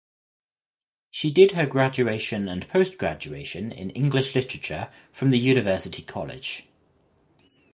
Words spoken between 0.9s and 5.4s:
She did her graduation and post graduation in English literature from the